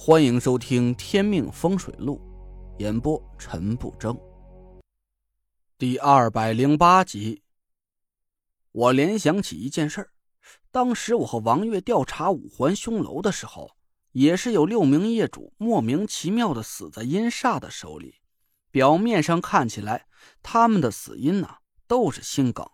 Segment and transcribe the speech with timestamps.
[0.00, 2.20] 欢迎收听《天命风水录》，
[2.80, 4.16] 演播陈不争。
[5.76, 7.42] 第二百零八集，
[8.70, 10.10] 我联想起一件事儿：
[10.70, 13.72] 当时我和王月调查五环凶楼的时候，
[14.12, 18.20] 也是有六名业主莫名其妙的死在阴煞的手里。
[18.70, 20.06] 表面上看起来，
[20.44, 21.56] 他们的死因呢
[21.88, 22.64] 都是心梗。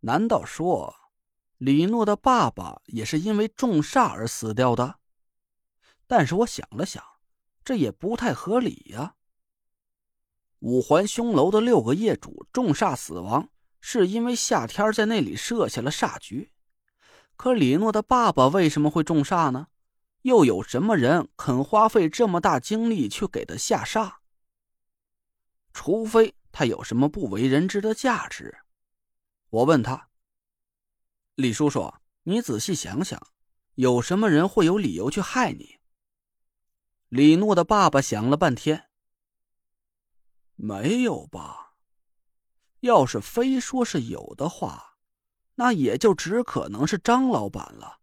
[0.00, 0.94] 难道说，
[1.58, 4.99] 李诺的爸爸也是因为中煞而死掉的？
[6.10, 7.04] 但是我想了想，
[7.64, 9.14] 这也不太合理呀。
[10.58, 13.48] 五环凶楼的六个业主中煞死亡，
[13.80, 16.50] 是因为夏天在那里设下了煞局。
[17.36, 19.68] 可李诺的爸爸为什么会中煞呢？
[20.22, 24.14] 又有什么人肯花费这么大精力去给他下煞？
[25.72, 28.58] 除非他有什么不为人知的价值。
[29.50, 30.08] 我问他
[31.36, 33.24] ：“李叔叔，你仔细想想，
[33.76, 35.76] 有什么人会有理由去害你？”
[37.10, 38.88] 李诺的爸爸想了半天，
[40.54, 41.74] 没有吧？
[42.82, 44.96] 要是非说是有的话，
[45.56, 47.98] 那也就只可能是张老板了。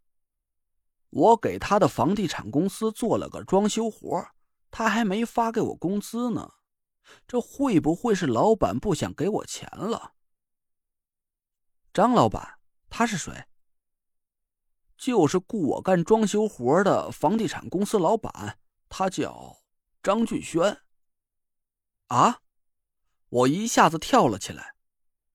[1.09, 4.27] 我给他的房地产公司做了个装修活，
[4.69, 6.55] 他还没发给我工资呢。
[7.25, 10.15] 这会不会是老板不想给我钱了？
[11.93, 13.45] 张老板，他是谁？
[14.97, 18.59] 就是雇我干装修活的房地产公司老板。
[18.89, 19.63] 他叫
[20.01, 20.81] 张俊轩。
[22.07, 22.41] 啊！
[23.29, 24.75] 我一下子跳了起来。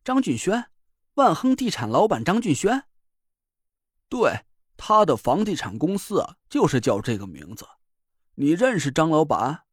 [0.03, 0.70] 张俊轩，
[1.14, 2.84] 万亨地产老板张俊轩。
[4.09, 4.47] 对，
[4.78, 7.69] 他的房地产公司啊就是叫这个名字。
[8.34, 9.66] 你认识张老板？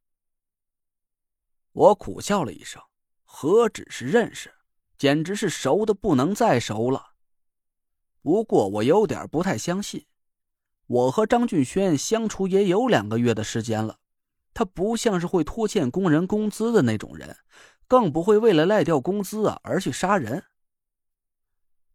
[1.72, 2.82] 我苦笑了一声，
[3.22, 4.54] 何止是认识，
[4.98, 7.14] 简直是熟的不能再熟了。
[8.20, 10.06] 不过我有点不太相信。
[10.90, 14.00] 我和张俊轩相处也有两个月的时间了，
[14.52, 17.36] 他不像是会拖欠工人工资的那种人，
[17.86, 20.42] 更不会为了赖掉工资啊而去杀人。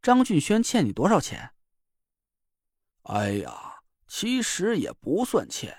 [0.01, 1.51] 张俊轩欠你多少钱？
[3.03, 5.77] 哎呀，其实也不算欠，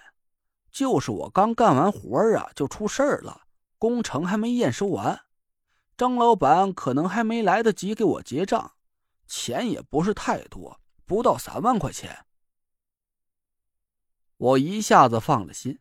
[0.70, 3.46] 就是我刚干完活啊就出事儿了，
[3.78, 5.22] 工程还没验收完，
[5.96, 8.72] 张老板可能还没来得及给我结账，
[9.26, 12.25] 钱也不是太多，不到三万块钱。
[14.38, 15.78] 我一下子放了心，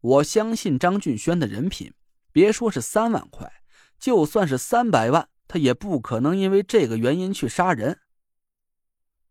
[0.00, 1.92] 我相信张俊轩的人品，
[2.30, 3.52] 别说是三万块，
[3.98, 8.00] 就算是三百万，他也不可能因为这个原因去杀人。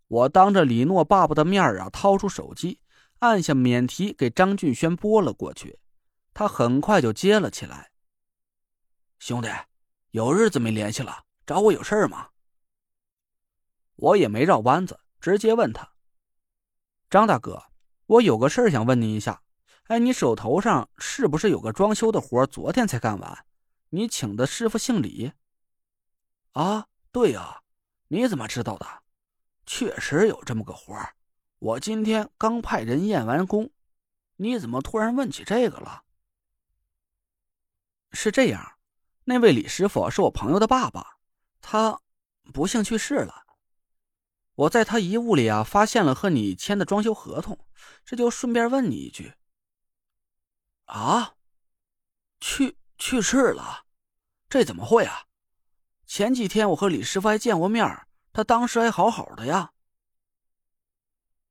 [0.07, 2.79] 我当着李诺爸爸的面啊，掏出手机，
[3.19, 5.79] 按下免提给张俊轩拨了过去，
[6.33, 7.91] 他很快就接了起来。
[9.19, 9.47] 兄弟，
[10.11, 12.29] 有日子没联系了，找我有事吗？
[13.95, 15.93] 我也没绕弯子，直接问他
[17.09, 17.63] ：“张大哥。”
[18.07, 19.41] 我有个事儿想问你一下，
[19.87, 23.45] 哎，你手头上是不是有个装修的活昨天才干完？
[23.89, 25.31] 你请的师傅姓李。
[26.51, 27.61] 啊，对呀，
[28.07, 28.85] 你怎么知道的？
[29.65, 30.95] 确实有这么个活，
[31.59, 33.71] 我今天刚派人验完工。
[34.35, 36.03] 你怎么突然问起这个了？
[38.11, 38.77] 是这样，
[39.23, 41.17] 那位李师傅是我朋友的爸爸，
[41.61, 41.99] 他
[42.53, 43.44] 不幸去世了。
[44.55, 47.59] 我在他遗物里啊，发现了和你签的装修合同，
[48.05, 49.33] 这就顺便问你一句。
[50.85, 51.35] 啊，
[52.39, 53.85] 去去世了，
[54.47, 55.25] 这怎么会啊？
[56.05, 57.85] 前几天我和李师傅还见过面，
[58.31, 59.71] 他当时还好好的呀。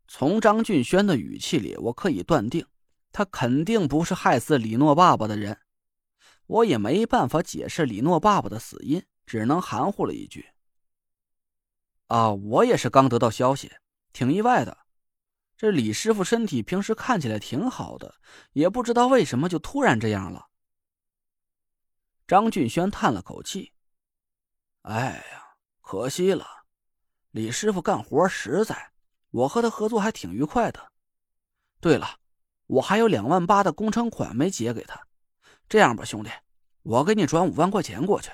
[0.07, 2.67] 从张俊轩的语气里，我可以断定，
[3.13, 5.61] 他肯定不是害死李诺爸爸的人。
[6.47, 10.54] 我也没办法解释李诺爸爸的死因，只能含糊了一句。
[12.07, 13.73] 啊，我也是刚得到消息，
[14.13, 14.77] 挺意外的。
[15.57, 18.15] 这李师傅身体平时看起来挺好的，
[18.53, 20.49] 也不知道为什么就突然这样了。
[22.27, 23.73] 张俊轩叹了口气
[24.83, 26.47] ：“哎呀，可惜了，
[27.31, 28.93] 李师傅干活实在，
[29.31, 30.93] 我和他合作还挺愉快的。
[31.81, 32.19] 对了，
[32.67, 35.01] 我还有两万八的工程款没结给他。
[35.69, 36.31] 这样吧，兄弟，
[36.83, 38.31] 我给你转五万块钱过去，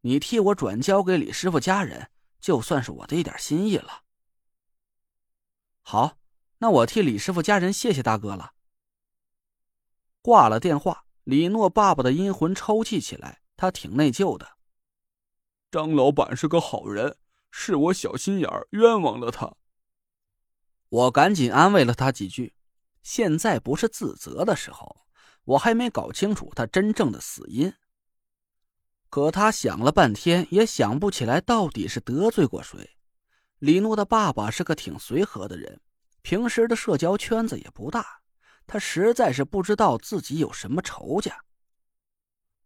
[0.00, 2.08] 你替我转交给李师傅家人。”
[2.42, 4.02] 就算是我的一点心意了。
[5.80, 6.18] 好，
[6.58, 8.52] 那我替李师傅家人谢谢大哥了。
[10.20, 14.58] 挂了电话，李诺爸爸的阴魂抽泣起来，他挺内疚的。
[15.70, 17.16] 张老板是个好人，
[17.50, 19.54] 是我小心眼儿，冤枉了他。
[20.88, 22.54] 我赶紧安慰了他几句。
[23.02, 25.06] 现在不是自责的时候，
[25.44, 27.72] 我还没搞清楚他真正的死因。
[29.12, 32.96] 可他想了半天，也想不起来到底是得罪过谁。
[33.58, 35.82] 李诺的爸爸是个挺随和的人，
[36.22, 38.22] 平时的社交圈子也不大，
[38.66, 41.44] 他实在是不知道自己有什么仇家。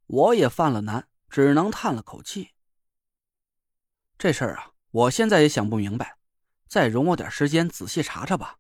[0.07, 2.51] 我也犯了难，只能叹了口气。
[4.17, 6.17] 这事儿啊，我现在也想不明白，
[6.69, 8.57] 再容我点时间仔细查查吧。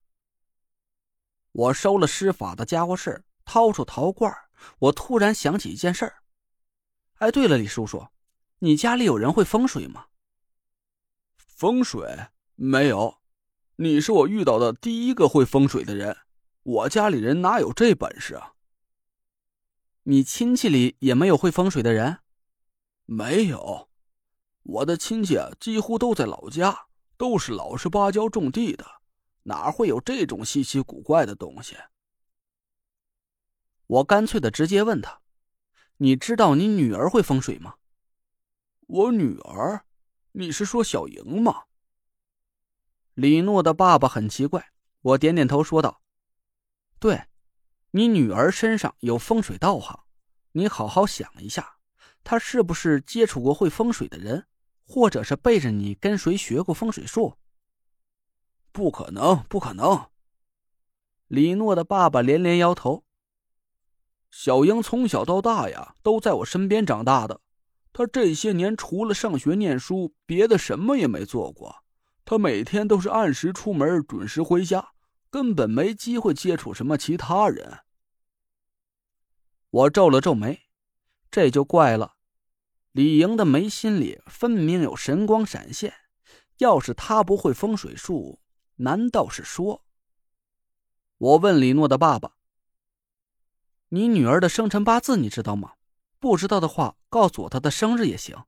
[1.52, 4.36] 我收了施法的家伙事，掏出陶罐，
[4.80, 6.16] 我突然想起一件事儿。
[7.18, 8.08] 哎，对了，李叔叔，
[8.58, 10.06] 你家里有人会风水吗？
[11.36, 13.18] 风水没有，
[13.76, 16.16] 你是我遇到的第一个会风水的人。
[16.62, 18.52] 我家里人哪有这本事啊？
[20.02, 22.18] 你亲戚里也没有会风水的人？
[23.06, 23.88] 没有，
[24.62, 28.84] 我的亲戚几乎都在老家，都是老实巴交种地的，
[29.44, 31.76] 哪会有这种稀奇古怪的东西？
[33.86, 35.22] 我干脆的直接问他
[35.98, 37.74] ：“你知道你女儿会风水吗？”
[38.86, 39.84] 我女儿。
[40.38, 41.64] 你是说小莹吗？
[43.14, 44.70] 李诺的爸爸很奇怪，
[45.00, 46.02] 我点点头说道
[47.00, 47.24] ：“对，
[47.92, 50.04] 你女儿身上有风水道行，
[50.52, 51.78] 你好好想一下，
[52.22, 54.46] 她是不是接触过会风水的人，
[54.86, 57.38] 或者是背着你跟谁学过风水术？”
[58.70, 60.10] 不可能，不可能！
[61.28, 63.05] 李诺的爸爸连连摇头。
[64.38, 67.40] 小英从小到大呀，都在我身边长大的。
[67.90, 71.74] 他这些年除了上学念书，别的什么也没做过。
[72.22, 74.90] 他每天都是按时出门，准时回家，
[75.30, 77.78] 根本没机会接触什么其他人。
[79.70, 80.64] 我皱了皱眉，
[81.30, 82.16] 这就怪了。
[82.92, 85.94] 李莹的眉心里分明有神光闪现，
[86.58, 88.38] 要是他不会风水术，
[88.74, 89.82] 难道是说？
[91.16, 92.32] 我问李诺的爸爸
[93.88, 95.72] ：“你女儿的生辰八字你知道吗？”
[96.18, 98.44] 不知道的话，告诉我她的生日也行。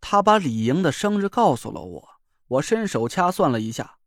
[0.00, 2.08] 他把李莹的生日告诉了我，
[2.46, 3.98] 我伸手掐算了一下。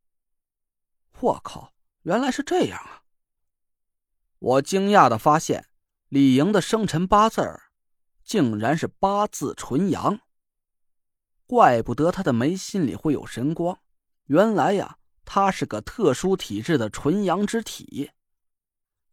[1.20, 1.74] 我靠，
[2.04, 3.04] 原来是这样啊！
[4.40, 5.68] 我惊讶的发现，
[6.08, 7.72] 李莹的生辰八字儿，
[8.24, 10.22] 竟然是八字纯阳。
[11.46, 13.80] 怪不得他的眉心里会有神光，
[14.28, 18.12] 原来呀，他是个特殊体质的纯阳之体。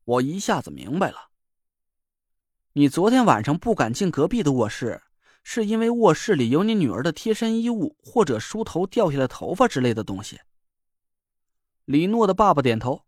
[0.06, 1.30] 我一下子明白了。
[2.74, 5.02] 你昨天晚上不敢进隔壁的卧室，
[5.42, 10.40] 是因为卧室里有你女儿的贴身衣物或者梳头掉下来头发之类的东西。
[11.86, 13.02] 李诺的爸爸点头。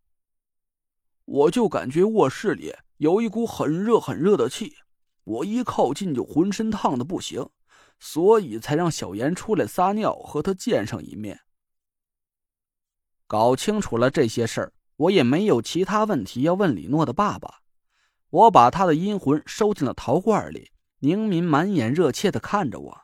[1.25, 4.75] 我就感觉卧室里有一股很热很热的气，
[5.23, 7.49] 我一靠近就浑身烫的不行，
[8.01, 11.39] 所以才让小严出来撒尿和他见上一面。
[13.29, 17.63] 搞清楚了这些事儿，我也没有其他问题要问李诺的爸爸。
[18.31, 23.01] 我把他的阴魂收进了陶罐里，宁敏满眼热切的看着我。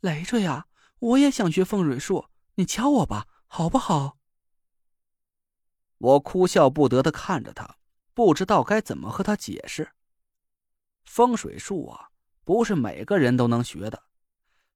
[0.00, 0.66] 累赘呀，
[0.98, 2.26] 我也想学风水术，
[2.56, 4.18] 你教我吧，好不好？
[5.98, 7.76] 我哭笑不得的看着他，
[8.14, 9.92] 不知道该怎么和他解释。
[11.04, 12.08] 风水术啊，
[12.42, 14.02] 不是每个人都能学的，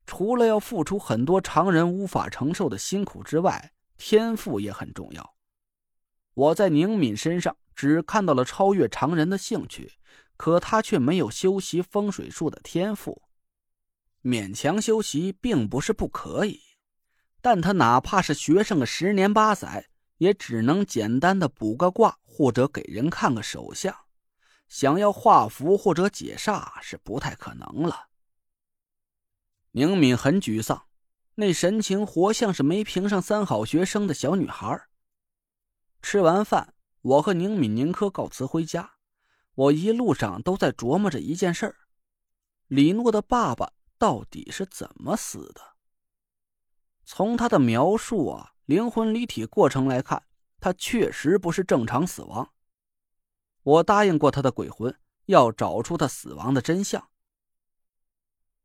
[0.06, 5.36] 除了要付出很多常人无法承受的辛苦之外，天赋也很重要。
[6.37, 7.56] 我在宁敏身上。
[7.77, 9.93] 只看到了超越常人的兴趣，
[10.38, 13.21] 可他却没有修习风水术的天赋。
[14.23, 16.59] 勉强修习并不是不可以，
[17.43, 23.95] 但他哪怕是学上个十年八载，也只能简单的卜个卦或者给人看个手相，
[24.69, 28.07] 想要画符或者解煞是不太可能了。
[29.73, 30.87] 宁敏很沮丧，
[31.35, 34.86] 那神情活像是没评上三好学生的小女孩。
[36.06, 36.72] 吃完饭。
[37.00, 38.92] 我和宁敏、宁珂告辞回家，
[39.56, 41.75] 我一路上都在琢磨着一件事：
[42.68, 45.60] 李诺的爸爸到底是怎么死的？
[47.04, 50.22] 从他的描述啊，灵魂离体过程来看，
[50.60, 52.52] 他确实不是正常死亡。
[53.64, 57.08] 我答应过他的鬼魂，要找出他死亡的真相。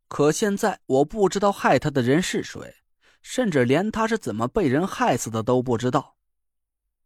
[0.08, 2.76] 可现在我不知道害他的人是谁，
[3.24, 6.18] 甚至连他是怎么被人害死的都不知道。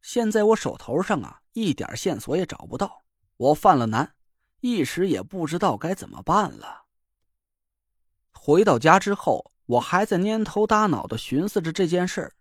[0.06, 3.04] 现在我手头上啊，一点线索也找不到，
[3.38, 4.16] 我犯了难，
[4.62, 6.84] 一时也不知道该怎么办了。
[8.32, 12.32] 回到家之后，我还在蔫头耷脑的寻思着这件事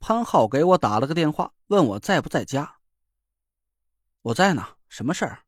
[0.00, 2.78] 潘浩给我打了个电话，问我在不在家。
[4.22, 5.40] 我在呢，什么事儿？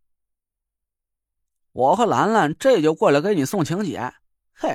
[1.72, 4.12] 我和兰兰这就过来给你送请柬。
[4.52, 4.68] 嘿，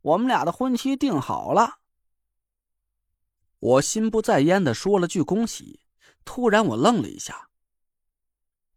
[0.00, 1.78] 我们俩的婚期定好了。
[3.60, 5.81] 我心不在焉的说了句恭喜。
[6.24, 7.48] 突然，我愣了一下。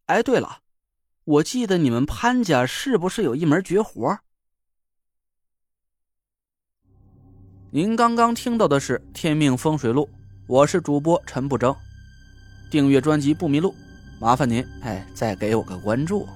[0.05, 0.59] 哎，对了，
[1.23, 4.19] 我记得你们潘家是不是有一门绝活？
[7.71, 10.09] 您刚刚听到的是《天命风水录》，
[10.47, 11.75] 我是主播陈不争。
[12.71, 13.75] 订阅专辑不迷路，
[14.19, 16.27] 麻烦您哎再给我个关注。